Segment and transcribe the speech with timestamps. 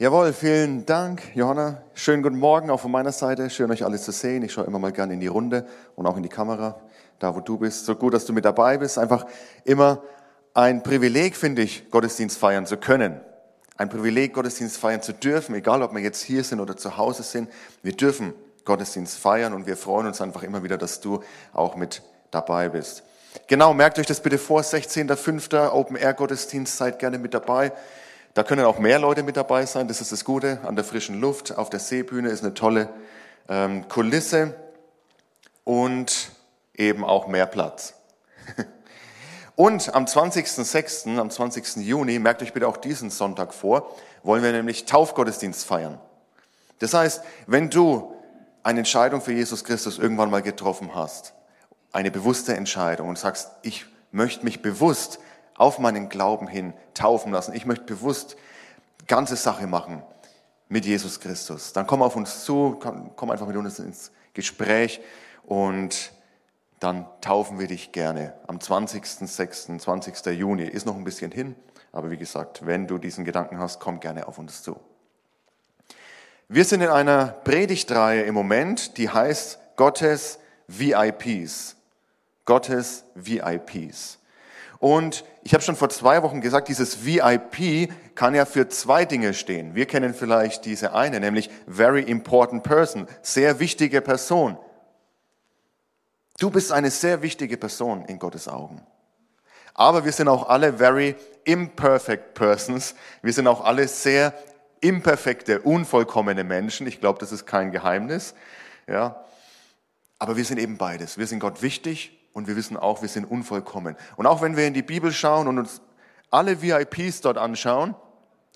[0.00, 1.82] Jawohl, vielen Dank, Johanna.
[1.92, 3.50] Schönen guten Morgen auch von meiner Seite.
[3.50, 4.42] Schön, euch alle zu sehen.
[4.42, 6.80] Ich schaue immer mal gerne in die Runde und auch in die Kamera,
[7.18, 7.84] da wo du bist.
[7.84, 8.96] So gut, dass du mit dabei bist.
[8.96, 9.26] Einfach
[9.64, 10.02] immer
[10.54, 13.20] ein Privileg, finde ich, Gottesdienst feiern zu können.
[13.76, 17.22] Ein Privileg, Gottesdienst feiern zu dürfen, egal ob wir jetzt hier sind oder zu Hause
[17.22, 17.50] sind.
[17.82, 18.32] Wir dürfen
[18.64, 21.20] Gottesdienst feiern und wir freuen uns einfach immer wieder, dass du
[21.52, 23.02] auch mit dabei bist.
[23.48, 25.72] Genau, merkt euch das bitte vor, 16.05.
[25.72, 27.72] Open Air Gottesdienst, seid gerne mit dabei.
[28.34, 30.60] Da können auch mehr Leute mit dabei sein, das ist das Gute.
[30.62, 32.88] An der frischen Luft, auf der Seebühne ist eine tolle
[33.48, 34.54] ähm, Kulisse
[35.64, 36.30] und
[36.74, 37.94] eben auch mehr Platz.
[39.56, 41.84] Und am 20.06., am 20.
[41.84, 46.00] Juni, merkt euch bitte auch diesen Sonntag vor, wollen wir nämlich Taufgottesdienst feiern.
[46.78, 48.14] Das heißt, wenn du
[48.62, 51.34] eine Entscheidung für Jesus Christus irgendwann mal getroffen hast,
[51.92, 55.18] eine bewusste Entscheidung und sagst, ich möchte mich bewusst
[55.60, 57.54] auf meinen Glauben hin taufen lassen.
[57.54, 58.36] Ich möchte bewusst
[59.06, 60.02] ganze Sache machen
[60.68, 61.74] mit Jesus Christus.
[61.74, 62.80] Dann komm auf uns zu,
[63.14, 65.02] komm einfach mit uns ins Gespräch
[65.44, 66.12] und
[66.78, 70.26] dann taufen wir dich gerne am 20.06., 20.
[70.38, 70.64] Juni.
[70.64, 71.54] Ist noch ein bisschen hin,
[71.92, 74.80] aber wie gesagt, wenn du diesen Gedanken hast, komm gerne auf uns zu.
[76.48, 81.76] Wir sind in einer Predigtreihe im Moment, die heißt Gottes VIPs.
[82.46, 84.19] Gottes VIPs.
[84.80, 89.34] Und ich habe schon vor zwei Wochen gesagt, dieses VIP kann ja für zwei Dinge
[89.34, 89.74] stehen.
[89.74, 94.58] Wir kennen vielleicht diese eine, nämlich very important person, sehr wichtige Person.
[96.38, 98.80] Du bist eine sehr wichtige Person in Gottes Augen.
[99.74, 102.94] Aber wir sind auch alle very imperfect persons.
[103.20, 104.32] Wir sind auch alle sehr
[104.80, 106.86] imperfekte, unvollkommene Menschen.
[106.86, 108.34] Ich glaube, das ist kein Geheimnis.
[108.86, 109.26] Ja.
[110.18, 111.18] Aber wir sind eben beides.
[111.18, 113.96] Wir sind Gott wichtig und wir wissen auch, wir sind unvollkommen.
[114.16, 115.80] Und auch wenn wir in die Bibel schauen und uns
[116.30, 117.94] alle VIPs dort anschauen,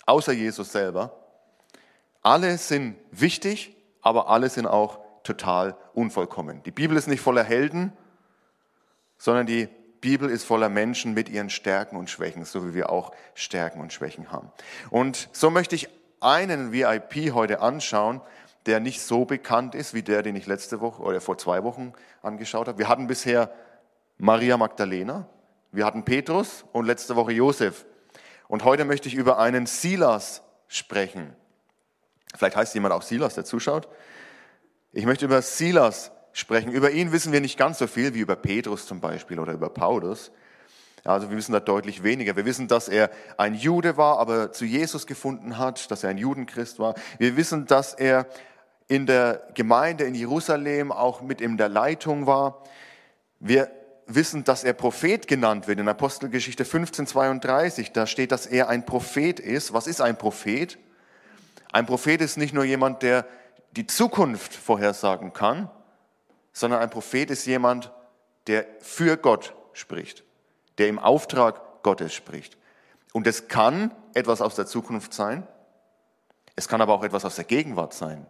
[0.06, 1.16] außer Jesus selber,
[2.22, 6.62] alle sind wichtig, aber alle sind auch total unvollkommen.
[6.62, 7.92] Die Bibel ist nicht voller Helden,
[9.18, 9.68] sondern die
[10.00, 13.92] Bibel ist voller Menschen mit ihren Stärken und Schwächen, so wie wir auch Stärken und
[13.92, 14.52] Schwächen haben.
[14.90, 15.88] Und so möchte ich
[16.20, 18.20] einen VIP heute anschauen,
[18.66, 21.92] der nicht so bekannt ist wie der, den ich letzte Woche oder vor zwei Wochen
[22.22, 22.78] angeschaut habe.
[22.78, 23.50] Wir hatten bisher
[24.18, 25.28] Maria Magdalena,
[25.72, 27.84] wir hatten Petrus und letzte Woche Josef.
[28.46, 31.34] Und heute möchte ich über einen Silas sprechen.
[32.36, 33.88] Vielleicht heißt jemand auch Silas, der zuschaut.
[34.92, 36.70] Ich möchte über Silas sprechen.
[36.70, 39.70] Über ihn wissen wir nicht ganz so viel wie über Petrus zum Beispiel oder über
[39.70, 40.30] Paulus.
[41.04, 42.36] Also wir wissen da deutlich weniger.
[42.36, 46.18] Wir wissen, dass er ein Jude war, aber zu Jesus gefunden hat, dass er ein
[46.18, 46.94] Judenchrist war.
[47.18, 48.26] Wir wissen, dass er
[48.88, 52.62] in der Gemeinde in Jerusalem auch mit in der Leitung war.
[53.38, 53.70] Wir
[54.06, 57.92] wissen, dass er Prophet genannt wird in Apostelgeschichte 15, 32.
[57.92, 59.72] Da steht, dass er ein Prophet ist.
[59.72, 60.78] Was ist ein Prophet?
[61.72, 63.26] Ein Prophet ist nicht nur jemand, der
[63.72, 65.70] die Zukunft vorhersagen kann,
[66.52, 67.92] sondern ein Prophet ist jemand,
[68.46, 70.22] der für Gott spricht,
[70.78, 72.56] der im Auftrag Gottes spricht.
[73.12, 75.46] Und es kann etwas aus der Zukunft sein,
[76.56, 78.26] es kann aber auch etwas aus der Gegenwart sein.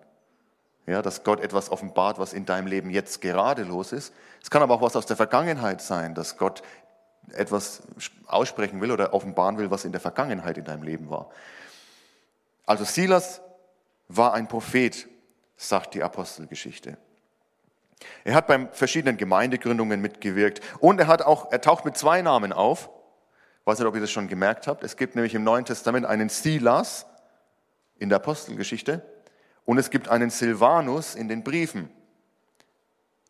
[0.86, 4.12] Ja, dass Gott etwas offenbart, was in deinem Leben jetzt gerade los ist.
[4.42, 6.62] Es kann aber auch was aus der Vergangenheit sein, dass Gott
[7.32, 7.82] etwas
[8.26, 11.30] aussprechen will oder offenbaren will, was in der Vergangenheit in deinem Leben war.
[12.66, 13.40] Also Silas
[14.08, 15.08] war ein Prophet,
[15.56, 16.98] sagt die Apostelgeschichte.
[18.24, 22.52] Er hat bei verschiedenen Gemeindegründungen mitgewirkt und er hat auch, er taucht mit zwei Namen
[22.52, 22.90] auf.
[23.60, 24.84] Ich weiß nicht, ob ihr das schon gemerkt habt.
[24.84, 27.06] Es gibt nämlich im Neuen Testament einen Silas
[27.98, 29.02] in der Apostelgeschichte
[29.64, 31.90] und es gibt einen Silvanus in den Briefen.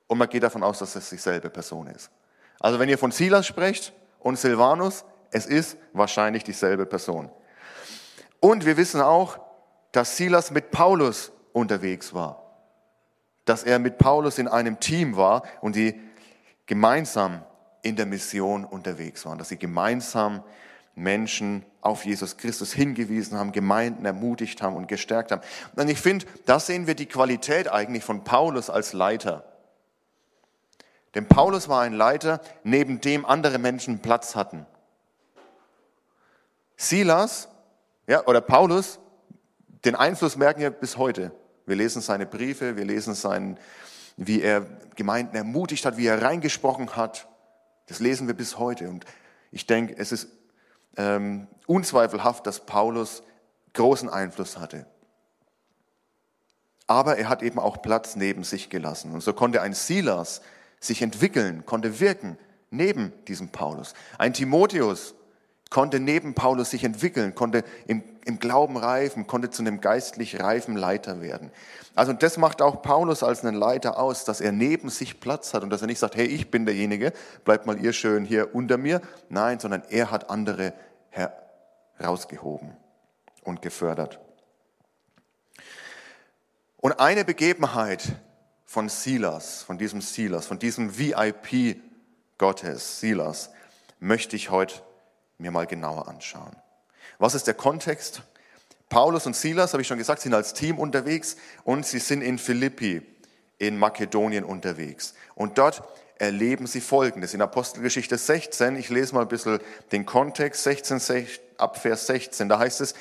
[0.07, 2.11] Und man geht davon aus, dass es dieselbe Person ist.
[2.61, 7.31] Also wenn ihr von Silas sprecht und Silvanus, es ist wahrscheinlich dieselbe Person.
[8.41, 9.39] Und wir wissen auch,
[9.93, 12.43] dass Silas mit Paulus unterwegs war.
[13.45, 16.01] Dass er mit Paulus in einem Team war und die
[16.67, 17.45] gemeinsam
[17.83, 19.39] in der Mission unterwegs waren.
[19.39, 20.43] Dass sie gemeinsam
[20.95, 25.43] Menschen auf Jesus Christus hingewiesen haben, Gemeinden ermutigt haben und gestärkt haben.
[25.77, 29.45] Und ich finde, da sehen wir die Qualität eigentlich von Paulus als Leiter.
[31.15, 34.67] Denn Paulus war ein Leiter, neben dem andere Menschen Platz hatten.
[36.77, 37.49] Silas,
[38.07, 38.99] ja, oder Paulus,
[39.85, 41.33] den Einfluss merken wir bis heute.
[41.67, 43.59] Wir lesen seine Briefe, wir lesen sein,
[44.17, 44.67] wie er
[44.97, 47.29] Gemeinden ermutigt hat, wie er reingesprochen hat.
[47.87, 48.89] Das lesen wir bis heute.
[48.89, 49.05] Und
[49.51, 50.29] ich denke, es ist
[50.97, 53.23] ähm, unzweifelhaft, dass Paulus
[53.73, 54.87] großen Einfluss hatte.
[56.87, 59.13] Aber er hat eben auch Platz neben sich gelassen.
[59.13, 60.43] Und so konnte ein Silas
[60.81, 62.39] sich entwickeln, konnte wirken
[62.71, 63.95] neben diesem Paulus.
[64.19, 65.15] Ein Timotheus
[65.75, 70.77] konnte neben Paulus sich entwickeln, konnte im, im Glauben reifen, konnte zu einem geistlich reifen
[70.77, 71.51] Leiter werden.
[71.97, 75.65] Also das macht auch Paulus als einen Leiter aus, dass er neben sich Platz hat
[75.65, 77.13] und dass er nicht sagt, hey, ich bin derjenige,
[77.45, 79.01] bleibt mal ihr schön hier unter mir.
[79.29, 80.75] Nein, sondern er hat andere
[81.99, 82.77] herausgehoben
[83.43, 84.21] und gefördert.
[86.77, 88.13] Und eine Begebenheit
[88.65, 91.83] von Silas, von diesem Silas, von diesem VIP
[92.39, 93.51] Gottes, Silas,
[93.99, 94.81] möchte ich heute
[95.39, 96.57] mir mal genauer anschauen.
[97.19, 98.23] Was ist der Kontext?
[98.89, 102.39] Paulus und Silas, habe ich schon gesagt, sind als Team unterwegs und sie sind in
[102.39, 103.03] Philippi
[103.59, 105.15] in Makedonien unterwegs.
[105.35, 105.83] Und dort
[106.19, 107.35] erleben sie Folgendes.
[107.35, 109.59] In Apostelgeschichte 16, ich lese mal ein bisschen
[109.93, 111.27] den Kontext, 16,
[111.59, 112.95] ab Vers 16, da heißt es,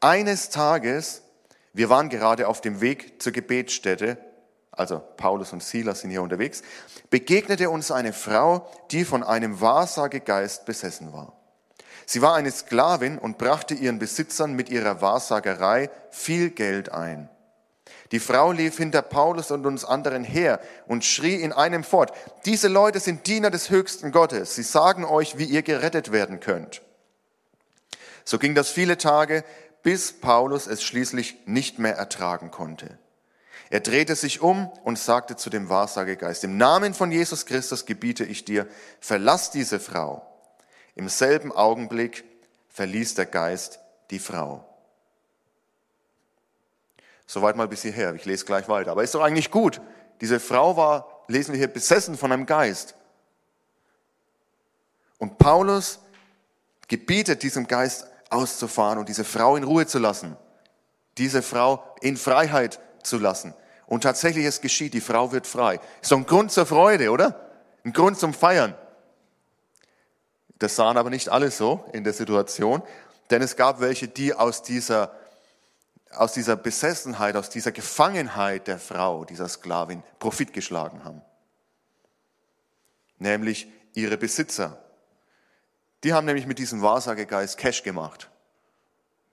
[0.00, 1.22] eines Tages,
[1.72, 4.18] wir waren gerade auf dem Weg zur Gebetsstätte,
[4.70, 6.62] also Paulus und Silas sind hier unterwegs,
[7.10, 11.32] begegnete uns eine Frau, die von einem Wahrsagegeist besessen war.
[12.06, 17.28] Sie war eine Sklavin und brachte ihren Besitzern mit ihrer Wahrsagerei viel Geld ein.
[18.12, 22.12] Die Frau lief hinter Paulus und uns anderen her und schrie in einem fort,
[22.44, 26.82] diese Leute sind Diener des höchsten Gottes, sie sagen euch, wie ihr gerettet werden könnt.
[28.24, 29.44] So ging das viele Tage,
[29.82, 32.98] bis Paulus es schließlich nicht mehr ertragen konnte.
[33.70, 38.24] Er drehte sich um und sagte zu dem Wahrsagegeist, im Namen von Jesus Christus gebiete
[38.24, 38.66] ich dir,
[39.00, 40.33] verlass diese Frau.
[40.94, 42.24] Im selben Augenblick
[42.68, 43.80] verließ der Geist
[44.10, 44.68] die Frau.
[47.26, 48.14] Soweit mal bis hierher.
[48.14, 48.92] Ich lese gleich weiter.
[48.92, 49.80] Aber ist doch eigentlich gut.
[50.20, 52.94] Diese Frau war, lesen wir hier, besessen von einem Geist.
[55.18, 56.00] Und Paulus
[56.86, 60.36] gebietet diesem Geist auszufahren und diese Frau in Ruhe zu lassen.
[61.16, 63.54] Diese Frau in Freiheit zu lassen.
[63.86, 65.80] Und tatsächlich, es geschieht, die Frau wird frei.
[66.02, 67.50] Ist doch ein Grund zur Freude, oder?
[67.84, 68.74] Ein Grund zum Feiern.
[70.58, 72.82] Das sahen aber nicht alle so in der Situation,
[73.30, 75.12] denn es gab welche, die aus dieser,
[76.12, 81.22] aus dieser Besessenheit, aus dieser Gefangenheit der Frau, dieser Sklavin, Profit geschlagen haben.
[83.18, 84.78] Nämlich ihre Besitzer.
[86.02, 88.28] Die haben nämlich mit diesem Wahrsagegeist Cash gemacht,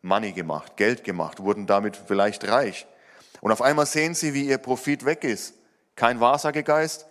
[0.02, 2.88] Money gemacht, Geld gemacht, wurden damit vielleicht reich.
[3.42, 5.54] Und auf einmal sehen sie, wie ihr Profit weg ist.
[5.96, 7.08] Kein Wahrsagegeist,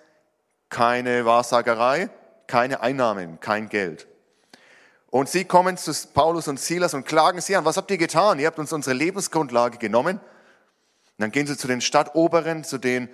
[0.70, 2.08] keine Wahrsagerei,
[2.50, 4.08] keine Einnahmen, kein Geld.
[5.08, 7.64] Und sie kommen zu Paulus und Silas und klagen sie an.
[7.64, 8.40] Was habt ihr getan?
[8.40, 10.18] Ihr habt uns unsere Lebensgrundlage genommen.
[10.18, 13.08] Und dann gehen sie zu den Stadtoberen, zu den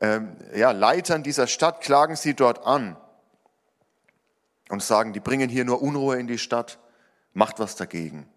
[0.00, 2.96] ähm, ja, Leitern dieser Stadt, klagen sie dort an
[4.68, 6.78] und sagen, die bringen hier nur Unruhe in die Stadt,
[7.32, 8.28] macht was dagegen.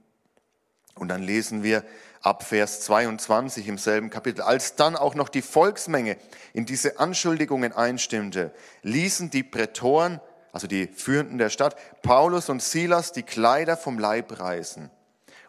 [0.95, 1.83] Und dann lesen wir
[2.21, 6.17] ab Vers 22 im selben Kapitel, als dann auch noch die Volksmenge
[6.53, 10.19] in diese Anschuldigungen einstimmte, ließen die Prätoren
[10.57, 14.89] also die Führenden der Stadt, Paulus und Silas die Kleider vom Leib reißen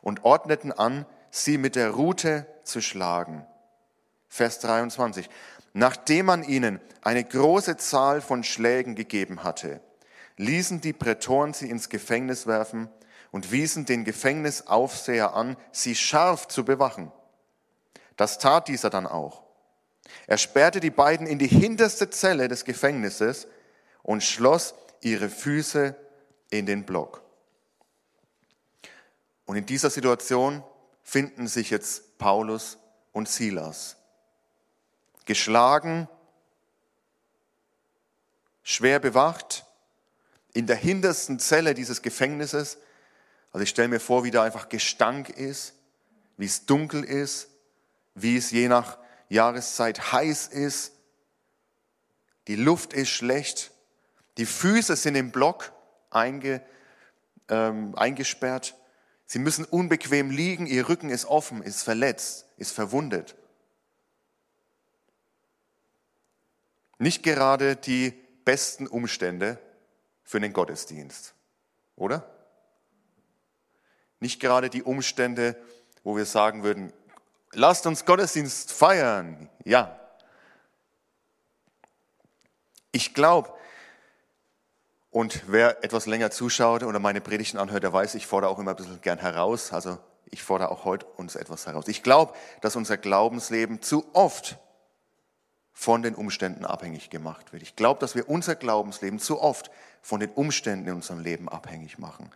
[0.02, 3.46] und ordneten an, sie mit der Rute zu schlagen.
[4.28, 5.30] Vers 23.
[5.72, 9.80] Nachdem man ihnen eine große Zahl von Schlägen gegeben hatte,
[10.36, 12.90] ließen die Prätoren sie ins Gefängnis werfen
[13.30, 17.10] und wiesen den Gefängnisaufseher an, sie scharf zu bewachen.
[18.18, 19.42] Das tat dieser dann auch.
[20.26, 23.46] Er sperrte die beiden in die hinterste Zelle des Gefängnisses
[24.02, 25.96] und schloss ihre Füße
[26.50, 27.22] in den Block.
[29.44, 30.62] Und in dieser Situation
[31.02, 32.78] finden sich jetzt Paulus
[33.12, 33.96] und Silas.
[35.24, 36.08] Geschlagen,
[38.62, 39.64] schwer bewacht,
[40.52, 42.78] in der hintersten Zelle dieses Gefängnisses.
[43.52, 45.74] Also ich stelle mir vor, wie da einfach Gestank ist,
[46.36, 47.48] wie es dunkel ist,
[48.14, 50.92] wie es je nach Jahreszeit heiß ist.
[52.46, 53.70] Die Luft ist schlecht.
[54.38, 55.72] Die Füße sind im Block
[56.10, 56.62] einge,
[57.48, 58.76] ähm, eingesperrt.
[59.26, 63.34] Sie müssen unbequem liegen, ihr Rücken ist offen, ist verletzt, ist verwundet.
[66.98, 68.10] Nicht gerade die
[68.44, 69.58] besten Umstände
[70.22, 71.34] für den Gottesdienst,
[71.96, 72.28] oder?
[74.20, 75.56] Nicht gerade die Umstände,
[76.04, 76.92] wo wir sagen würden,
[77.52, 79.48] lasst uns Gottesdienst feiern.
[79.64, 79.98] Ja.
[82.90, 83.52] Ich glaube,
[85.10, 88.72] und wer etwas länger zuschaut oder meine Predigten anhört, der weiß, ich fordere auch immer
[88.72, 89.72] ein bisschen gern heraus.
[89.72, 91.88] Also ich fordere auch heute uns etwas heraus.
[91.88, 94.58] Ich glaube, dass unser Glaubensleben zu oft
[95.72, 97.62] von den Umständen abhängig gemacht wird.
[97.62, 99.70] Ich glaube, dass wir unser Glaubensleben zu oft
[100.02, 102.30] von den Umständen in unserem Leben abhängig machen.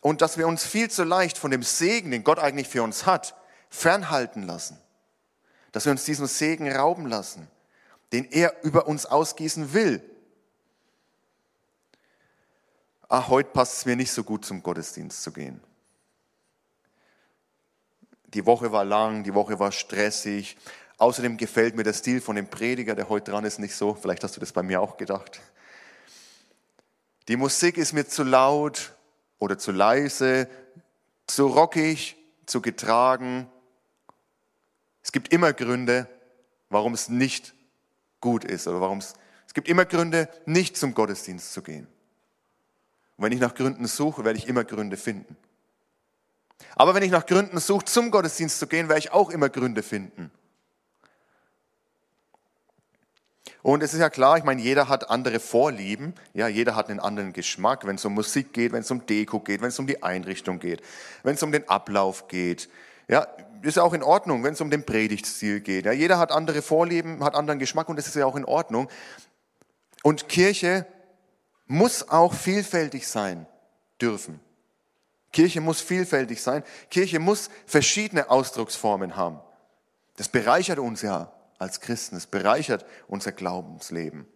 [0.00, 3.06] Und dass wir uns viel zu leicht von dem Segen, den Gott eigentlich für uns
[3.06, 3.34] hat,
[3.68, 4.78] fernhalten lassen.
[5.72, 7.46] Dass wir uns diesen Segen rauben lassen,
[8.12, 10.02] den er über uns ausgießen will.
[13.08, 15.60] Ach, heute passt es mir nicht so gut zum Gottesdienst zu gehen.
[18.34, 20.56] Die Woche war lang, die Woche war stressig.
[20.98, 23.94] Außerdem gefällt mir der Stil von dem Prediger, der heute dran ist, nicht so.
[23.94, 25.40] Vielleicht hast du das bei mir auch gedacht.
[27.28, 28.92] Die Musik ist mir zu laut
[29.38, 30.48] oder zu leise,
[31.26, 33.48] zu rockig, zu getragen.
[35.02, 36.06] Es gibt immer Gründe,
[36.68, 37.54] warum es nicht
[38.20, 39.14] gut ist oder warum es,
[39.46, 41.86] es gibt immer Gründe, nicht zum Gottesdienst zu gehen.
[43.18, 45.36] Und wenn ich nach Gründen suche, werde ich immer Gründe finden.
[46.76, 49.82] Aber wenn ich nach Gründen suche, zum Gottesdienst zu gehen, werde ich auch immer Gründe
[49.82, 50.30] finden.
[53.62, 57.00] Und es ist ja klar, ich meine, jeder hat andere Vorlieben, ja, jeder hat einen
[57.00, 59.88] anderen Geschmack, wenn es um Musik geht, wenn es um Deko geht, wenn es um
[59.88, 60.80] die Einrichtung geht,
[61.24, 62.68] wenn es um den Ablauf geht.
[63.08, 63.26] Ja,
[63.62, 65.86] ist ja auch in Ordnung, wenn es um den Predigtstil geht.
[65.86, 68.88] Ja, jeder hat andere Vorlieben, hat anderen Geschmack und das ist ja auch in Ordnung.
[70.04, 70.86] Und Kirche
[71.68, 73.46] muss auch vielfältig sein
[74.00, 74.40] dürfen.
[75.32, 76.64] Kirche muss vielfältig sein.
[76.90, 79.40] Kirche muss verschiedene Ausdrucksformen haben.
[80.16, 82.16] Das bereichert uns ja als Christen.
[82.16, 84.26] Es bereichert unser Glaubensleben.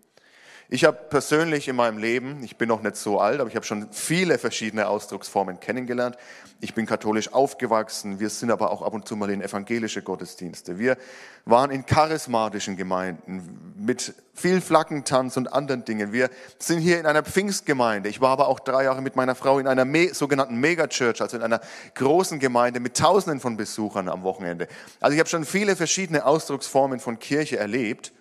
[0.73, 3.67] Ich habe persönlich in meinem Leben, ich bin noch nicht so alt, aber ich habe
[3.67, 6.17] schon viele verschiedene Ausdrucksformen kennengelernt.
[6.61, 10.79] Ich bin katholisch aufgewachsen, wir sind aber auch ab und zu mal in evangelische Gottesdienste.
[10.79, 10.97] Wir
[11.45, 16.11] waren in charismatischen Gemeinden mit viel Flaggentanz und anderen Dingen.
[16.11, 18.09] Wir sind hier in einer Pfingstgemeinde.
[18.09, 21.37] Ich war aber auch drei Jahre mit meiner Frau in einer Me sogenannten Megachurch, also
[21.37, 21.61] in einer
[21.97, 24.69] großen Gemeinde mit Tausenden von Besuchern am Wochenende.
[25.01, 28.15] Also ich habe schon viele verschiedene Ausdrucksformen von Kirche erlebt.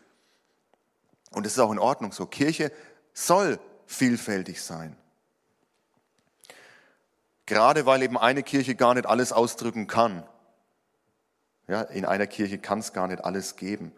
[1.32, 2.26] Und es ist auch in Ordnung so.
[2.26, 2.72] Kirche
[3.14, 4.96] soll vielfältig sein.
[7.46, 10.24] Gerade weil eben eine Kirche gar nicht alles ausdrücken kann.
[11.68, 13.94] Ja, in einer Kirche kann es gar nicht alles geben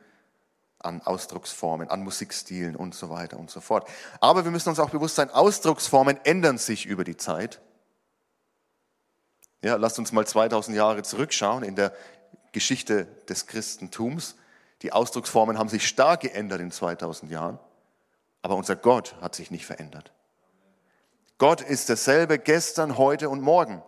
[0.79, 3.87] an Ausdrucksformen, an Musikstilen und so weiter und so fort.
[4.19, 7.61] Aber wir müssen uns auch bewusst sein, Ausdrucksformen ändern sich über die Zeit.
[9.61, 11.93] Ja, lasst uns mal 2000 Jahre zurückschauen in der
[12.51, 14.35] Geschichte des Christentums.
[14.83, 17.57] Die Ausdrucksformen haben sich stark geändert in 2000 Jahren,
[18.41, 20.11] aber unser Gott hat sich nicht verändert.
[21.37, 23.81] Gott ist dasselbe gestern, heute und morgen.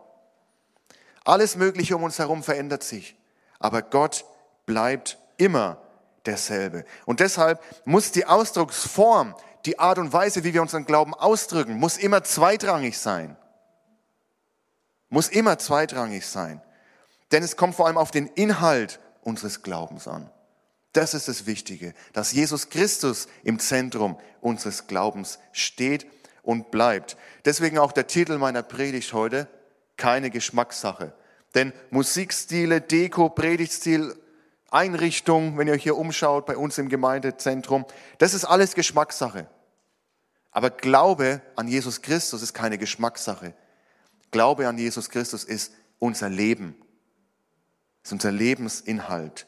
[1.25, 3.17] Alles Mögliche um uns herum verändert sich,
[3.59, 4.25] aber Gott
[4.65, 5.77] bleibt immer
[6.25, 6.85] derselbe.
[7.05, 9.35] Und deshalb muss die Ausdrucksform,
[9.65, 13.35] die Art und Weise, wie wir unseren Glauben ausdrücken, muss immer zweitrangig sein.
[15.09, 16.61] Muss immer zweitrangig sein.
[17.31, 20.29] Denn es kommt vor allem auf den Inhalt unseres Glaubens an.
[20.95, 26.07] Das ist das Wichtige, dass Jesus Christus im Zentrum unseres Glaubens steht
[26.41, 27.17] und bleibt.
[27.43, 29.49] Deswegen auch der Titel meiner Predigt heute,
[29.97, 31.13] keine Geschmackssache.
[31.53, 34.15] Denn Musikstile, Deko, Predigtstil,
[34.71, 37.83] Einrichtung, wenn ihr euch hier umschaut bei uns im Gemeindezentrum,
[38.19, 39.49] das ist alles Geschmackssache.
[40.51, 43.53] Aber Glaube an Jesus Christus ist keine Geschmackssache.
[44.31, 46.73] Glaube an Jesus Christus ist unser Leben,
[48.01, 49.45] ist unser Lebensinhalt.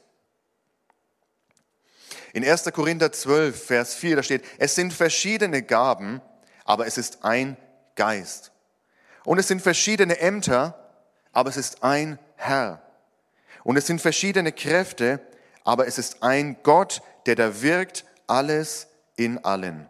[2.33, 2.65] In 1.
[2.73, 6.21] Korinther 12, Vers 4, da steht, es sind verschiedene Gaben,
[6.65, 7.57] aber es ist ein
[7.95, 8.51] Geist.
[9.23, 10.91] Und es sind verschiedene Ämter,
[11.31, 12.81] aber es ist ein Herr.
[13.63, 15.19] Und es sind verschiedene Kräfte,
[15.63, 19.89] aber es ist ein Gott, der da wirkt alles in allen.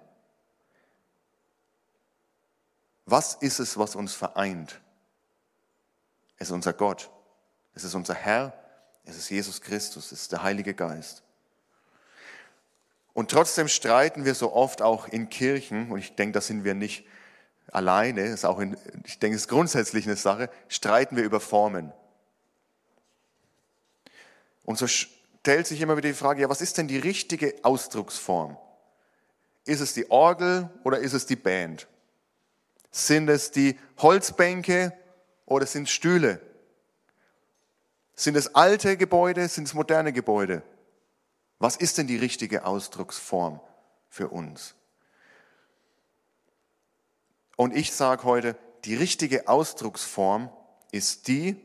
[3.06, 4.82] Was ist es, was uns vereint?
[6.38, 7.10] Es ist unser Gott,
[7.74, 8.54] es ist unser Herr,
[9.06, 11.24] es ist Jesus Christus, es ist der Heilige Geist.
[13.18, 16.76] Und trotzdem streiten wir so oft auch in Kirchen, und ich denke, da sind wir
[16.76, 17.04] nicht
[17.72, 21.92] alleine, ist auch in, ich denke, es ist grundsätzlich eine Sache, streiten wir über Formen.
[24.66, 28.56] Und so stellt sich immer wieder die Frage, ja, was ist denn die richtige Ausdrucksform?
[29.66, 31.88] Ist es die Orgel oder ist es die Band?
[32.92, 34.94] Sind es die Holzbänke
[35.48, 36.40] oder sind es Stühle?
[38.14, 40.62] Sind es alte Gebäude, sind es moderne Gebäude?
[41.60, 43.60] Was ist denn die richtige Ausdrucksform
[44.10, 44.76] für uns?
[47.56, 50.50] Und ich sage heute, die richtige Ausdrucksform
[50.92, 51.56] ist die,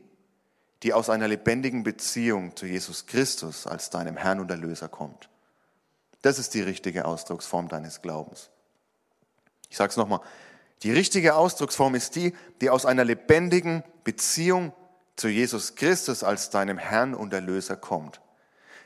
[0.81, 5.29] die aus einer lebendigen Beziehung zu Jesus Christus als deinem Herrn und Erlöser kommt.
[6.23, 8.49] Das ist die richtige Ausdrucksform deines Glaubens.
[9.69, 10.21] Ich sage es nochmal.
[10.81, 14.73] Die richtige Ausdrucksform ist die, die aus einer lebendigen Beziehung
[15.15, 18.19] zu Jesus Christus als deinem Herrn und Erlöser kommt.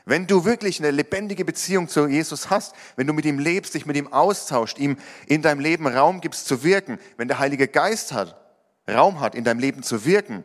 [0.08, 3.84] Wenn du wirklich eine lebendige Beziehung zu Jesus hast, wenn du mit ihm lebst, dich
[3.84, 4.96] mit ihm austauscht, ihm
[5.26, 8.34] in deinem Leben Raum gibst zu wirken, wenn der Heilige Geist hat,
[8.88, 10.44] Raum hat, in deinem Leben zu wirken,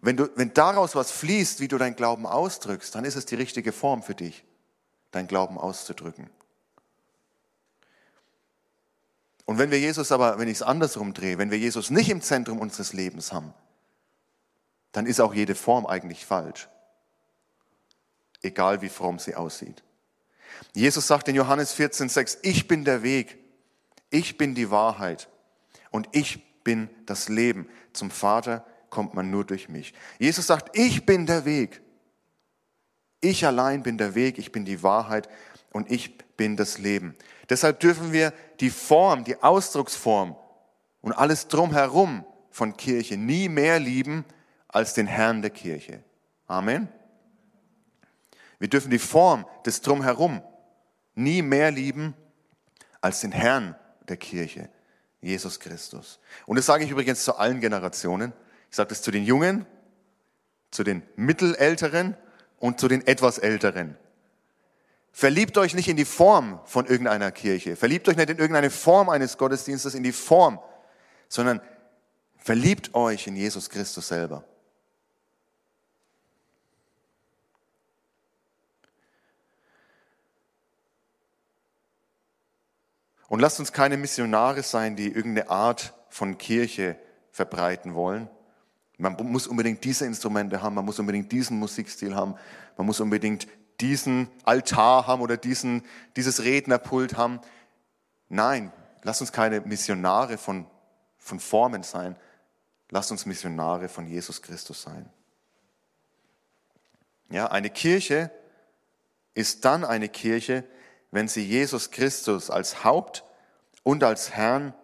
[0.00, 3.36] wenn, du, wenn daraus was fließt, wie du dein Glauben ausdrückst, dann ist es die
[3.36, 4.44] richtige Form für dich,
[5.12, 6.28] dein Glauben auszudrücken.
[9.44, 12.20] Und wenn wir Jesus aber, wenn ich es andersrum drehe, wenn wir Jesus nicht im
[12.20, 13.54] Zentrum unseres Lebens haben,
[14.90, 16.68] dann ist auch jede Form eigentlich falsch.
[18.42, 19.82] Egal wie fromm sie aussieht.
[20.74, 23.38] Jesus sagt in Johannes 14,6, ich bin der Weg,
[24.10, 25.28] ich bin die Wahrheit
[25.90, 27.68] und ich bin das Leben.
[27.92, 29.94] Zum Vater kommt man nur durch mich.
[30.18, 31.80] Jesus sagt, ich bin der Weg.
[33.20, 35.28] Ich allein bin der Weg, ich bin die Wahrheit
[35.72, 37.16] und ich bin das Leben.
[37.48, 40.36] Deshalb dürfen wir die Form, die Ausdrucksform
[41.00, 44.24] und alles drumherum von Kirche nie mehr lieben
[44.68, 46.02] als den Herrn der Kirche.
[46.46, 46.88] Amen.
[48.58, 50.42] Wir dürfen die Form des Drumherum
[51.14, 52.14] nie mehr lieben
[53.00, 53.76] als den Herrn
[54.08, 54.68] der Kirche,
[55.20, 56.18] Jesus Christus.
[56.46, 58.32] Und das sage ich übrigens zu allen Generationen.
[58.70, 59.66] Ich sage das zu den Jungen,
[60.70, 62.16] zu den Mittelälteren
[62.58, 63.96] und zu den etwas Älteren.
[65.12, 67.76] Verliebt euch nicht in die Form von irgendeiner Kirche.
[67.76, 70.60] Verliebt euch nicht in irgendeine Form eines Gottesdienstes, in die Form,
[71.28, 71.60] sondern
[72.36, 74.44] verliebt euch in Jesus Christus selber.
[83.28, 86.96] Und lasst uns keine Missionare sein, die irgendeine Art von Kirche
[87.30, 88.28] verbreiten wollen.
[88.96, 92.34] Man muss unbedingt diese Instrumente haben, man muss unbedingt diesen Musikstil haben,
[92.76, 93.46] man muss unbedingt
[93.80, 95.84] diesen Altar haben oder diesen,
[96.16, 97.40] dieses Rednerpult haben.
[98.28, 98.72] Nein,
[99.04, 100.66] lasst uns keine Missionare von,
[101.16, 102.16] von Formen sein,
[102.90, 105.08] lasst uns Missionare von Jesus Christus sein.
[107.30, 108.32] Ja, eine Kirche
[109.34, 110.64] ist dann eine Kirche,
[111.10, 113.24] wenn sie Jesus Christus als Haupt
[113.82, 114.74] und als Herrn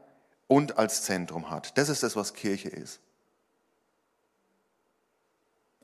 [0.46, 1.76] und als Zentrum hat.
[1.76, 3.00] Das ist das, was Kirche ist.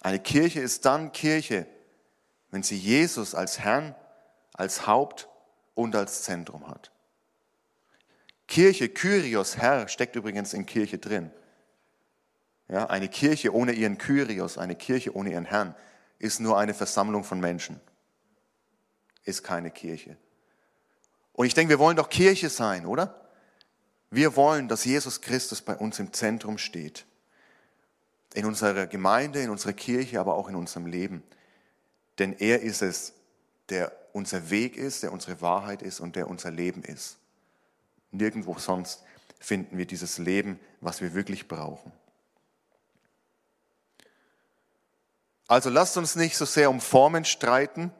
[0.00, 1.66] Eine Kirche ist dann Kirche,
[2.50, 3.94] wenn sie Jesus als Herrn,
[4.54, 5.28] als Haupt
[5.74, 6.90] und als Zentrum hat.
[8.46, 11.30] Kirche, Kyrios, Herr, steckt übrigens in Kirche drin.
[12.68, 15.74] Ja, eine Kirche ohne ihren Kyrios, eine Kirche ohne ihren Herrn,
[16.18, 17.80] ist nur eine Versammlung von Menschen,
[19.24, 20.16] ist keine Kirche.
[21.40, 23.18] Und ich denke, wir wollen doch Kirche sein, oder?
[24.10, 27.06] Wir wollen, dass Jesus Christus bei uns im Zentrum steht.
[28.34, 31.22] In unserer Gemeinde, in unserer Kirche, aber auch in unserem Leben.
[32.18, 33.14] Denn er ist es,
[33.70, 37.16] der unser Weg ist, der unsere Wahrheit ist und der unser Leben ist.
[38.10, 39.02] Nirgendwo sonst
[39.38, 41.90] finden wir dieses Leben, was wir wirklich brauchen.
[45.46, 47.92] Also lasst uns nicht so sehr um Formen streiten,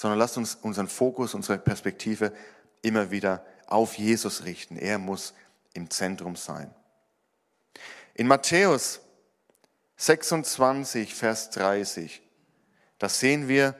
[0.00, 2.32] sondern lasst uns unseren Fokus, unsere Perspektive
[2.80, 4.78] immer wieder auf Jesus richten.
[4.78, 5.34] Er muss
[5.74, 6.74] im Zentrum sein.
[8.14, 9.02] In Matthäus
[9.98, 12.22] 26, Vers 30,
[12.98, 13.74] da sehen wir,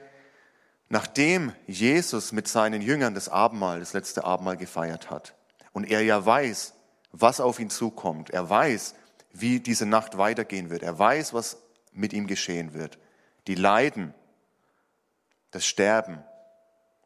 [0.89, 5.33] nachdem Jesus mit seinen Jüngern das Abendmahl, das letzte Abendmahl gefeiert hat,
[5.73, 6.75] und er ja weiß,
[7.11, 8.93] was auf ihn zukommt, er weiß,
[9.31, 11.57] wie diese Nacht weitergehen wird, er weiß, was
[11.93, 12.99] mit ihm geschehen wird,
[13.47, 14.13] die Leiden,
[15.51, 16.23] das Sterben.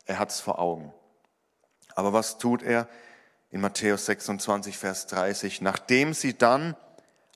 [0.05, 0.93] Er hat es vor Augen.
[1.95, 2.88] Aber was tut er
[3.49, 5.62] in Matthäus 26, Vers 30?
[5.62, 6.75] Nachdem sie dann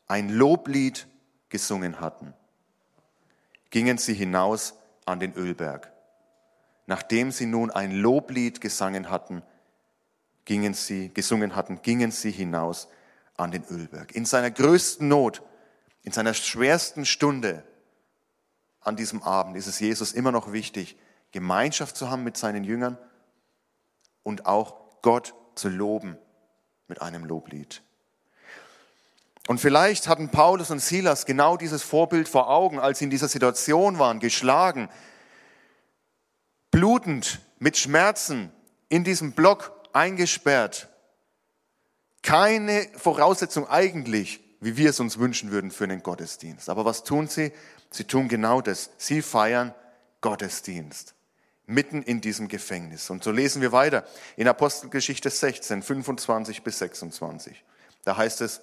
[0.08, 1.08] ein Loblied
[1.50, 2.34] gesungen hatten,
[3.70, 5.92] gingen sie hinaus an den Ölberg.
[6.86, 9.44] Nachdem sie nun ein Loblied gesungen hatten,
[10.46, 12.88] gingen sie, gesungen hatten, gingen sie hinaus
[13.38, 14.16] an den Ölberg.
[14.16, 15.44] In seiner größten Not,
[16.04, 17.64] in seiner schwersten Stunde
[18.82, 20.98] an diesem Abend ist es Jesus immer noch wichtig,
[21.32, 22.98] Gemeinschaft zu haben mit seinen Jüngern
[24.24, 26.18] und auch Gott zu loben
[26.88, 27.82] mit einem Loblied.
[29.48, 33.28] Und vielleicht hatten Paulus und Silas genau dieses Vorbild vor Augen, als sie in dieser
[33.28, 34.90] Situation waren, geschlagen,
[36.72, 38.52] blutend, mit Schmerzen,
[38.90, 40.88] in diesem Block eingesperrt.
[42.22, 46.70] Keine Voraussetzung eigentlich, wie wir es uns wünschen würden für einen Gottesdienst.
[46.70, 47.52] Aber was tun sie?
[47.92, 48.92] Sie tun genau das.
[48.98, 49.74] Sie feiern
[50.22, 51.16] Gottesdienst.
[51.66, 53.10] Mitten in diesem Gefängnis.
[53.10, 57.64] Und so lesen wir weiter in Apostelgeschichte 16, 25 bis 26.
[58.04, 58.62] Da heißt es,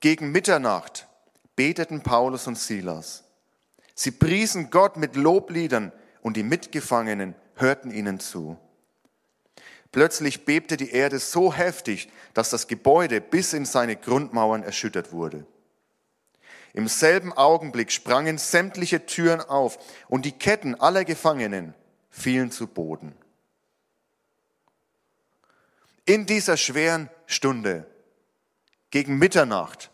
[0.00, 1.08] gegen Mitternacht
[1.56, 3.24] beteten Paulus und Silas.
[3.94, 5.90] Sie priesen Gott mit Lobliedern
[6.22, 8.56] und die Mitgefangenen hörten ihnen zu.
[9.92, 15.46] Plötzlich bebte die Erde so heftig, dass das Gebäude bis in seine Grundmauern erschüttert wurde.
[16.74, 21.74] Im selben Augenblick sprangen sämtliche Türen auf und die Ketten aller Gefangenen
[22.10, 23.16] fielen zu Boden.
[26.04, 27.86] In dieser schweren Stunde,
[28.90, 29.90] gegen Mitternacht,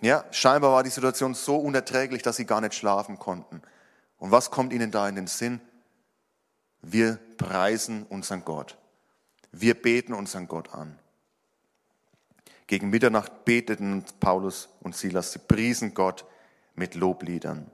[0.00, 3.62] ja, scheinbar war die Situation so unerträglich, dass sie gar nicht schlafen konnten.
[4.18, 5.60] Und was kommt ihnen da in den Sinn?
[6.82, 8.76] Wir preisen unseren Gott.
[9.52, 10.98] Wir beten unseren Gott an.
[12.66, 16.24] Gegen Mitternacht beteten Paulus und Silas, sie priesen Gott
[16.74, 17.70] mit Lobliedern.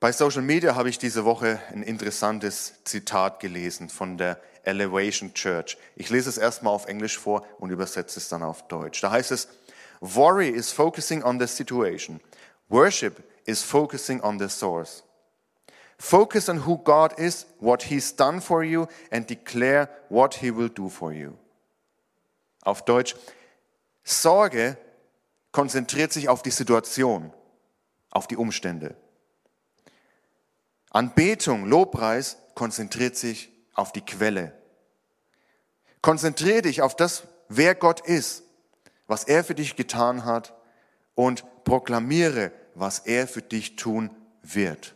[0.00, 5.78] Bei Social Media habe ich diese Woche ein interessantes Zitat gelesen von der Elevation Church.
[5.96, 9.00] Ich lese es erstmal auf Englisch vor und übersetze es dann auf Deutsch.
[9.00, 9.48] Da heißt es,
[10.00, 12.20] Worry is focusing on the situation.
[12.68, 15.02] Worship is focusing on the source.
[15.98, 20.68] Focus on who God is, what He's done for you, and declare what He will
[20.68, 21.36] do for you.
[22.62, 23.14] Auf Deutsch,
[24.02, 24.76] Sorge
[25.52, 27.32] konzentriert sich auf die Situation,
[28.10, 28.96] auf die Umstände.
[30.90, 34.52] Anbetung, Lobpreis konzentriert sich auf die Quelle.
[36.02, 38.42] Konzentriere dich auf das, wer Gott ist,
[39.06, 40.54] was er für dich getan hat
[41.14, 44.10] und proklamiere, was er für dich tun
[44.42, 44.94] wird.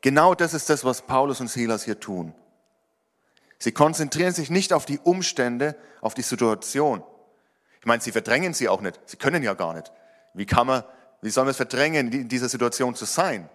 [0.00, 2.34] Genau das ist das, was Paulus und Silas hier tun.
[3.58, 7.02] Sie konzentrieren sich nicht auf die Umstände, auf die Situation.
[7.80, 9.00] Ich meine, sie verdrängen sie auch nicht.
[9.06, 9.92] Sie können ja gar nicht.
[10.34, 10.84] Wie kann man
[11.22, 13.48] wie sollen wir es verdrängen, in dieser Situation zu sein?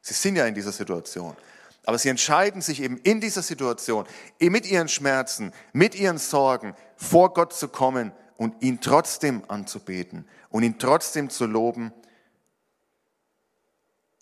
[0.00, 1.36] Sie sind ja in dieser Situation.
[1.84, 4.06] Aber sie entscheiden sich eben in dieser Situation,
[4.40, 10.62] mit ihren Schmerzen, mit ihren Sorgen, vor Gott zu kommen und ihn trotzdem anzubeten und
[10.62, 11.92] ihn trotzdem zu loben.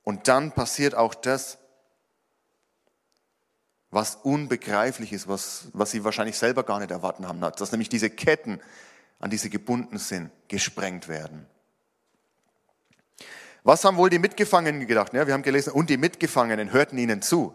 [0.04, 1.58] Und dann passiert auch das,
[3.90, 8.08] was unbegreiflich ist, was, was sie wahrscheinlich selber gar nicht erwarten haben, dass nämlich diese
[8.08, 8.60] Ketten,
[9.18, 11.46] an die sie gebunden sind, gesprengt werden.
[13.64, 15.12] Was haben wohl die Mitgefangenen gedacht?
[15.12, 17.54] Ja, wir haben gelesen, und die Mitgefangenen hörten ihnen zu.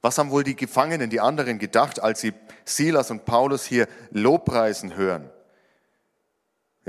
[0.00, 2.32] Was haben wohl die Gefangenen, die anderen gedacht, als sie
[2.64, 5.30] Silas und Paulus hier Lobpreisen hören?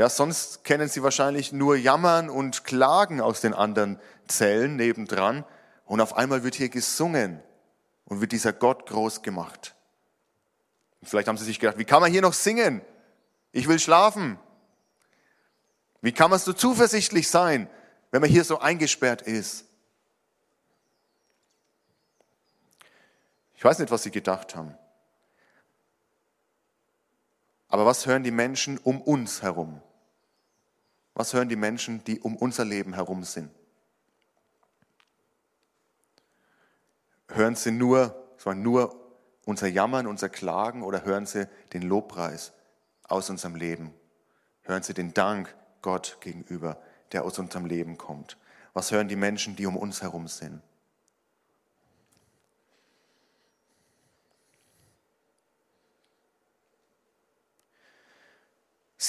[0.02, 5.46] Ja, sonst kennen sie wahrscheinlich nur Jammern und Klagen aus den anderen Zellen nebendran.
[5.86, 7.40] Und auf einmal wird hier gesungen
[8.06, 9.76] und wird dieser Gott groß gemacht.
[11.02, 12.82] Und vielleicht haben sie sich gedacht, wie kann man hier noch singen?
[13.52, 14.40] Ich will schlafen.
[16.02, 17.70] Wie kann man so zuversichtlich sein?
[18.10, 19.66] wenn man hier so eingesperrt ist.
[23.56, 24.76] Ich weiß nicht, was sie gedacht haben.
[27.70, 29.80] Aber was hören die Menschen um uns herum?
[31.22, 33.52] Was hören die Menschen, die um unser Leben herum sind?
[37.28, 38.16] Hören sie nur,
[38.56, 38.96] nur
[39.46, 42.54] unser Jammern, unser Klagen oder hören sie den Lobpreis
[43.04, 43.94] aus unserem Leben?
[44.64, 46.82] Hören sie den Dank Gott gegenüber?
[47.12, 48.38] der aus unserem Leben kommt?
[48.74, 50.64] Was hören die Menschen, die um uns herum sind?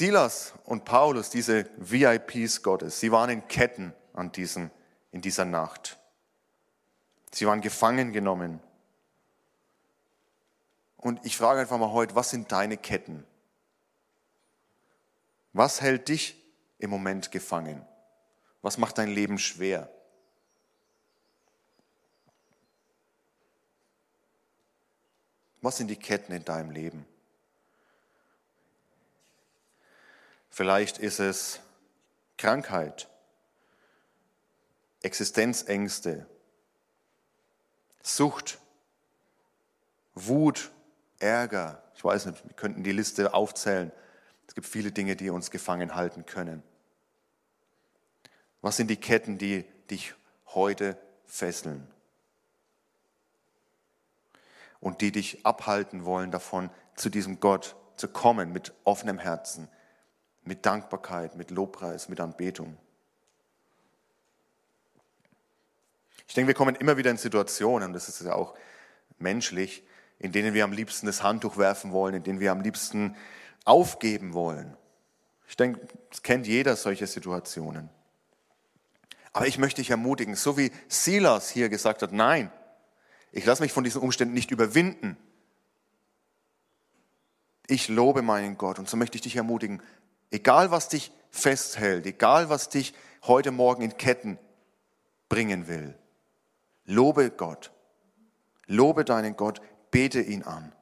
[0.02, 4.72] Silas und Paulus, diese VIPs Gottes, sie waren in Ketten an diesem,
[5.12, 5.96] in dieser Nacht.
[7.30, 8.58] Sie waren gefangen genommen.
[10.96, 13.24] Und ich frage einfach mal heute, was sind deine Ketten?
[15.52, 16.36] Was hält dich
[16.80, 17.86] im Moment gefangen?
[18.60, 19.88] Was macht dein Leben schwer?
[25.60, 27.06] Was sind die Ketten in deinem Leben?
[30.52, 31.60] Vielleicht ist es
[32.36, 33.08] Krankheit,
[35.00, 36.26] Existenzängste,
[38.02, 38.58] Sucht,
[40.14, 40.70] Wut,
[41.18, 41.82] Ärger.
[41.94, 43.92] Ich weiß nicht, wir könnten die Liste aufzählen.
[44.46, 46.62] Es gibt viele Dinge, die uns gefangen halten können.
[48.60, 50.14] Was sind die Ketten, die dich
[50.48, 51.88] heute fesseln?
[54.80, 59.70] Und die dich abhalten wollen davon, zu diesem Gott zu kommen mit offenem Herzen,
[60.44, 62.76] mit Dankbarkeit, mit Lobpreis, mit Anbetung.
[66.26, 68.54] Ich denke, wir kommen immer wieder in Situationen, das ist ja auch
[69.18, 69.84] menschlich,
[70.18, 73.16] in denen wir am liebsten das Handtuch werfen wollen, in denen wir am liebsten
[73.64, 74.76] aufgeben wollen.
[75.48, 77.90] Ich denke, es kennt jeder solche Situationen.
[79.32, 82.50] Aber ich möchte dich ermutigen, so wie Silas hier gesagt hat, nein,
[83.32, 85.16] ich lasse mich von diesen Umständen nicht überwinden.
[87.66, 89.82] Ich lobe meinen Gott und so möchte ich dich ermutigen,
[90.32, 94.38] egal was dich festhält, egal was dich heute Morgen in Ketten
[95.28, 95.94] bringen will,
[96.84, 97.70] lobe Gott,
[98.66, 100.72] lobe deinen Gott, bete ihn an.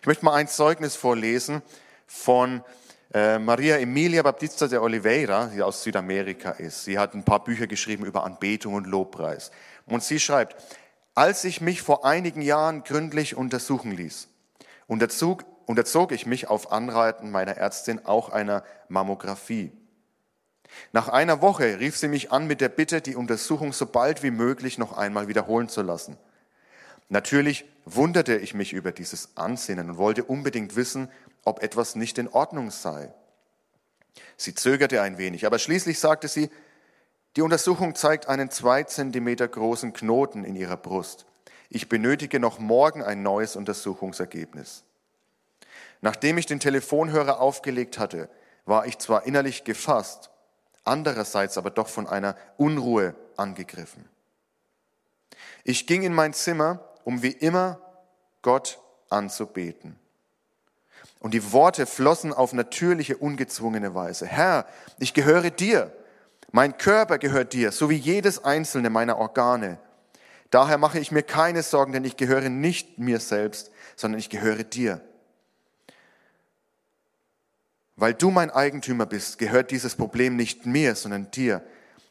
[0.00, 1.60] Ich möchte mal ein Zeugnis vorlesen
[2.06, 2.64] von
[3.12, 7.66] äh, Maria Emilia Baptista de Oliveira, die aus Südamerika ist, sie hat ein paar Bücher
[7.66, 9.50] geschrieben über Anbetung und Lobpreis.
[9.86, 10.56] Und sie schreibt,
[11.14, 14.28] als ich mich vor einigen Jahren gründlich untersuchen ließ,
[14.86, 19.70] unterzog, unterzog ich mich auf Anreiten meiner Ärztin auch einer Mammographie.
[20.92, 24.32] Nach einer Woche rief sie mich an mit der Bitte, die Untersuchung so bald wie
[24.32, 26.16] möglich noch einmal wiederholen zu lassen.
[27.08, 31.08] Natürlich wunderte ich mich über dieses Ansinnen und wollte unbedingt wissen,
[31.44, 33.14] ob etwas nicht in Ordnung sei.
[34.36, 36.50] Sie zögerte ein wenig, aber schließlich sagte sie,
[37.36, 41.26] die Untersuchung zeigt einen zwei Zentimeter großen Knoten in ihrer Brust.
[41.68, 44.82] Ich benötige noch morgen ein neues Untersuchungsergebnis.
[46.00, 48.28] Nachdem ich den Telefonhörer aufgelegt hatte,
[48.64, 50.30] war ich zwar innerlich gefasst,
[50.84, 54.08] andererseits aber doch von einer Unruhe angegriffen.
[55.64, 57.80] Ich ging in mein Zimmer, um wie immer
[58.42, 59.98] Gott anzubeten.
[61.18, 64.26] Und die Worte flossen auf natürliche, ungezwungene Weise.
[64.26, 64.66] Herr,
[64.98, 65.92] ich gehöre dir.
[66.50, 69.78] Mein Körper gehört dir, so wie jedes einzelne meiner Organe.
[70.50, 74.64] Daher mache ich mir keine Sorgen, denn ich gehöre nicht mir selbst, sondern ich gehöre
[74.64, 75.00] dir.
[78.00, 81.62] Weil du mein Eigentümer bist, gehört dieses Problem nicht mir, sondern dir.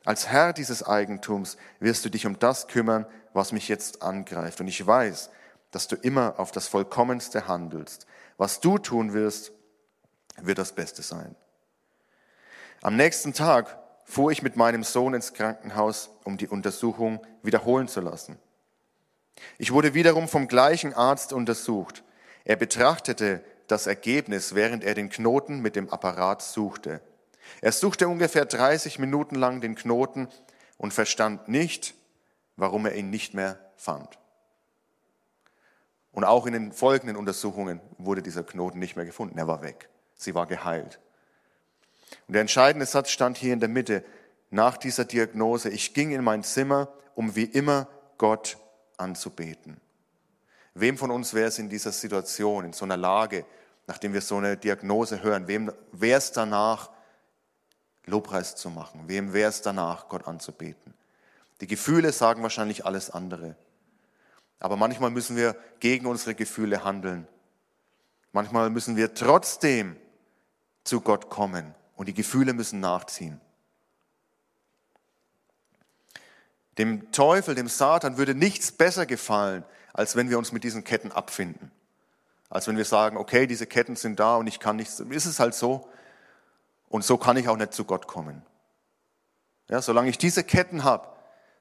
[0.05, 4.61] Als Herr dieses Eigentums wirst du dich um das kümmern, was mich jetzt angreift.
[4.61, 5.31] Und ich weiß,
[5.71, 8.05] dass du immer auf das Vollkommenste handelst.
[8.37, 9.51] Was du tun wirst,
[10.39, 11.35] wird das Beste sein.
[12.83, 18.01] Am nächsten Tag fuhr ich mit meinem Sohn ins Krankenhaus, um die Untersuchung wiederholen zu
[18.01, 18.37] lassen.
[19.57, 22.03] Ich wurde wiederum vom gleichen Arzt untersucht.
[22.45, 27.01] Er betrachtete das Ergebnis, während er den Knoten mit dem Apparat suchte.
[27.61, 30.27] Er suchte ungefähr 30 Minuten lang den Knoten
[30.77, 31.93] und verstand nicht,
[32.55, 34.19] warum er ihn nicht mehr fand.
[36.11, 39.37] Und auch in den folgenden Untersuchungen wurde dieser Knoten nicht mehr gefunden.
[39.37, 39.89] Er war weg.
[40.15, 40.99] Sie war geheilt.
[42.27, 44.03] Und der entscheidende Satz stand hier in der Mitte.
[44.49, 48.57] Nach dieser Diagnose, ich ging in mein Zimmer, um wie immer Gott
[48.97, 49.79] anzubeten.
[50.79, 53.45] Wem von uns wäre es in dieser Situation, in so einer Lage,
[53.87, 56.89] nachdem wir so eine Diagnose hören, wem wäre es danach,
[58.05, 59.03] Lobpreis zu machen?
[59.07, 60.93] Wem wäre es danach, Gott anzubeten?
[61.61, 63.55] Die Gefühle sagen wahrscheinlich alles andere.
[64.59, 67.27] Aber manchmal müssen wir gegen unsere Gefühle handeln.
[68.31, 69.95] Manchmal müssen wir trotzdem
[70.83, 73.41] zu Gott kommen und die Gefühle müssen nachziehen.
[76.77, 81.11] Dem Teufel, dem Satan würde nichts besser gefallen, als wenn wir uns mit diesen Ketten
[81.11, 81.71] abfinden.
[82.49, 84.99] Als wenn wir sagen, okay, diese Ketten sind da und ich kann nichts.
[84.99, 85.87] Ist es halt so.
[86.87, 88.41] Und so kann ich auch nicht zu Gott kommen.
[89.69, 91.07] Ja, solange ich diese Ketten habe,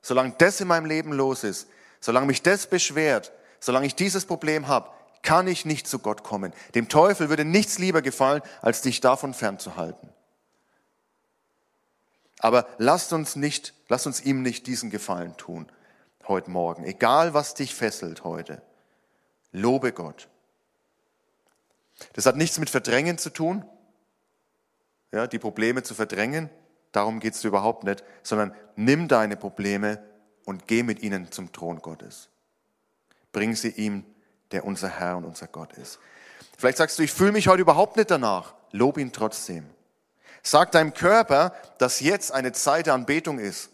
[0.01, 1.69] solange das in meinem Leben los ist,
[2.01, 4.91] solange mich das beschwert, solange ich dieses Problem habe,
[5.23, 6.55] kann ich nicht zu Gott kommen.
[6.75, 10.09] Dem Teufel würde nichts lieber gefallen, als dich davon fernzuhalten.
[12.39, 15.71] Aber lasst uns nicht, lasst uns ihm nicht diesen Gefallen tun
[16.29, 16.85] heute Morgen.
[16.85, 18.63] Egal was dich fesselt heute.
[19.53, 20.29] Lobe Gott.
[22.13, 23.65] Das hat nichts mit Verdrängen zu tun,
[25.11, 26.51] ja, die Probleme zu verdrängen.
[26.93, 30.03] Darum geht es überhaupt nicht, sondern nimm deine Probleme
[30.45, 32.29] und geh mit ihnen zum Thron Gottes.
[33.33, 34.05] Bring sie ihm,
[34.53, 35.99] der unser Herr und unser Gott ist.
[36.57, 38.55] Vielleicht sagst du, ich fühle mich heute überhaupt nicht danach.
[38.73, 39.67] Lob ihn trotzdem.
[40.43, 43.71] Sag deinem Körper, dass jetzt eine Zeit der Anbetung ist.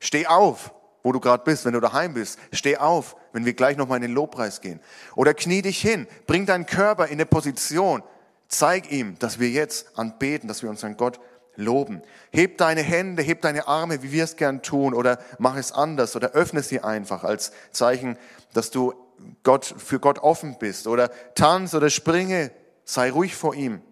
[0.00, 0.72] Steh auf,
[1.02, 2.38] wo du gerade bist, wenn du daheim bist.
[2.52, 4.80] Steh auf, wenn wir gleich nochmal in den Lobpreis gehen.
[5.16, 8.02] Oder knie dich hin, bring deinen Körper in eine Position.
[8.48, 11.20] Zeig ihm, dass wir jetzt anbeten, dass wir unseren Gott
[11.56, 12.02] loben.
[12.32, 16.16] Heb deine Hände, heb deine Arme, wie wir es gern tun, oder mach es anders,
[16.16, 18.16] oder öffne sie einfach als Zeichen,
[18.52, 18.94] dass du
[19.42, 20.86] Gott, für Gott offen bist.
[20.86, 22.50] Oder tanz oder springe,
[22.84, 23.82] sei ruhig vor ihm.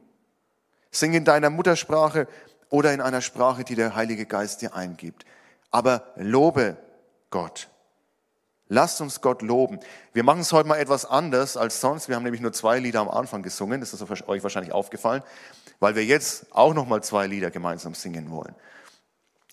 [0.91, 2.27] Sing in deiner Muttersprache
[2.71, 5.25] oder in einer Sprache, die der Heilige Geist dir eingibt.
[5.71, 6.77] Aber lobe
[7.31, 7.69] Gott.
[8.69, 9.81] Lasst uns Gott loben.
[10.13, 12.09] Wir machen es heute mal etwas anders als sonst.
[12.09, 13.81] Wir haben nämlich nur zwei Lieder am Anfang gesungen.
[13.81, 15.23] Das ist euch wahrscheinlich aufgefallen,
[15.81, 18.55] weil wir jetzt auch noch mal zwei Lieder gemeinsam singen wollen.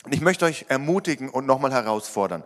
[0.04, 2.44] Und ich möchte euch ermutigen und nochmal herausfordern.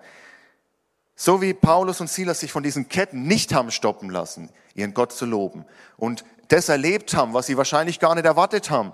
[1.16, 5.12] So wie Paulus und Silas sich von diesen Ketten nicht haben stoppen lassen, ihren Gott
[5.12, 5.66] zu loben
[5.98, 8.94] und das erlebt haben, was sie wahrscheinlich gar nicht erwartet haben.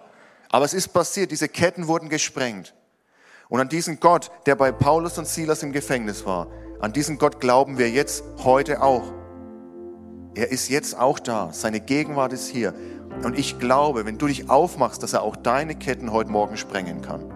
[0.50, 2.74] Aber es ist passiert, diese Ketten wurden gesprengt.
[3.50, 6.48] Und an diesen Gott, der bei Paulus und Silas im Gefängnis war,
[6.80, 9.14] an diesen Gott glauben wir jetzt heute auch.
[10.34, 11.52] Er ist jetzt auch da.
[11.54, 12.74] Seine Gegenwart ist hier.
[13.24, 17.02] Und ich glaube, wenn du dich aufmachst, dass er auch deine Ketten heute Morgen sprengen
[17.02, 17.32] kann.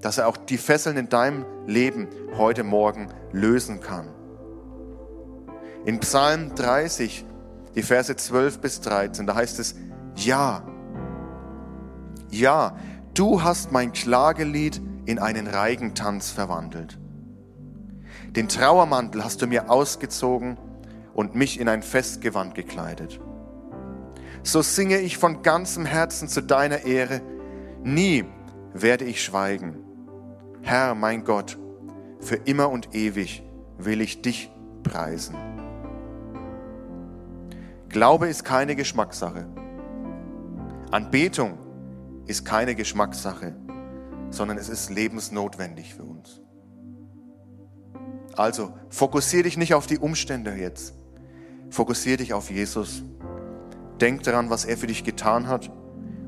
[0.00, 4.08] Dass er auch die Fesseln in deinem Leben heute Morgen lösen kann.
[5.84, 7.26] In Psalm 30,
[7.74, 9.74] die Verse 12 bis 13, da heißt es,
[10.16, 10.62] ja,
[12.30, 12.76] ja,
[13.14, 16.98] du hast mein Klagelied in einen Reigentanz verwandelt.
[18.30, 20.58] Den Trauermantel hast du mir ausgezogen
[21.14, 23.20] und mich in ein Festgewand gekleidet.
[24.42, 27.22] So singe ich von ganzem Herzen zu deiner Ehre.
[27.82, 28.24] Nie
[28.72, 29.78] werde ich schweigen.
[30.62, 31.58] Herr, mein Gott,
[32.20, 33.42] für immer und ewig
[33.78, 34.50] will ich dich
[34.82, 35.36] preisen.
[37.88, 39.46] Glaube ist keine Geschmackssache.
[40.90, 41.58] Anbetung
[42.26, 43.54] ist keine Geschmackssache,
[44.30, 46.40] sondern es ist lebensnotwendig für uns.
[48.36, 50.94] Also fokussiere dich nicht auf die Umstände jetzt.
[51.70, 53.04] Fokussiere dich auf Jesus.
[54.00, 55.70] Denk daran, was er für dich getan hat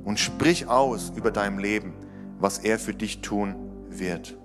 [0.04, 1.94] und sprich aus über dein Leben,
[2.38, 3.56] was er für dich tun
[3.88, 4.36] wird.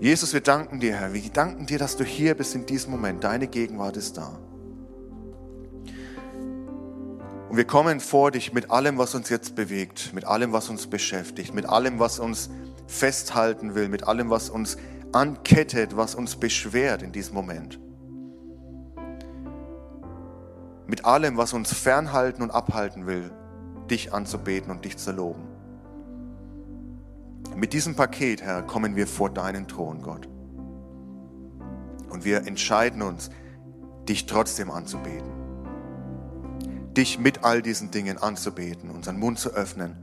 [0.00, 1.14] Jesus, wir danken dir, Herr.
[1.14, 3.24] Wir danken dir, dass du hier bist in diesem Moment.
[3.24, 4.38] Deine Gegenwart ist da.
[7.56, 10.88] Und wir kommen vor dich mit allem, was uns jetzt bewegt, mit allem, was uns
[10.88, 12.50] beschäftigt, mit allem, was uns
[12.86, 14.76] festhalten will, mit allem, was uns
[15.12, 17.80] ankettet, was uns beschwert in diesem Moment.
[20.86, 23.30] Mit allem, was uns fernhalten und abhalten will,
[23.88, 25.48] dich anzubeten und dich zu loben.
[27.56, 30.28] Mit diesem Paket, Herr, kommen wir vor deinen Thron, Gott.
[32.10, 33.30] Und wir entscheiden uns,
[34.06, 35.35] dich trotzdem anzubeten.
[36.96, 39.96] Dich mit all diesen Dingen anzubeten, unseren Mund zu öffnen,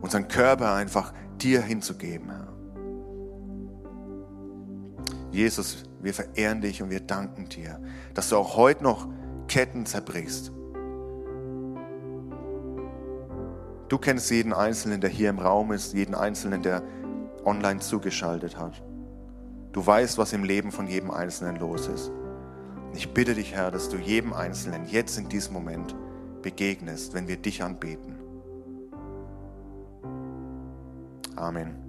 [0.00, 2.48] unseren Körper einfach dir hinzugeben, Herr.
[5.30, 7.80] Jesus, wir verehren dich und wir danken dir,
[8.14, 9.08] dass du auch heute noch
[9.48, 10.52] Ketten zerbrichst.
[13.88, 16.82] Du kennst jeden Einzelnen, der hier im Raum ist, jeden Einzelnen, der
[17.44, 18.82] online zugeschaltet hat.
[19.72, 22.10] Du weißt, was im Leben von jedem Einzelnen los ist.
[22.94, 25.94] Ich bitte dich, Herr, dass du jedem Einzelnen jetzt in diesem Moment
[26.42, 28.18] begegnest, wenn wir dich anbeten.
[31.36, 31.87] Amen.